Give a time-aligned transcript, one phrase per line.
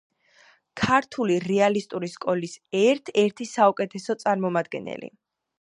[0.83, 5.17] ქართული რეალისტური სკოლის ერთ-ერთი საუკეთესო წარმომადგენელი.